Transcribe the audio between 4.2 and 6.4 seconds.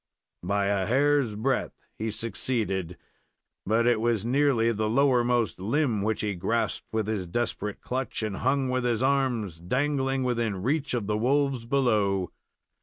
nearly the lowermost limb which he